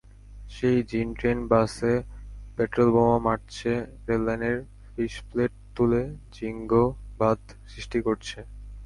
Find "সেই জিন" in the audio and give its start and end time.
0.49-1.07